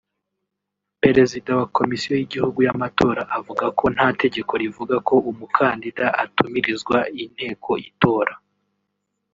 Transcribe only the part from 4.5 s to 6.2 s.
rivuga ko umukandida